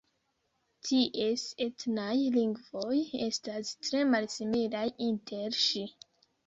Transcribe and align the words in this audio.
Ties 0.87 1.43
etnaj 1.67 2.15
lingvoj 2.37 2.97
estas 3.29 3.73
tre 3.85 4.05
malsimilaj 4.17 4.87
inter 5.11 5.59
si. 5.71 5.89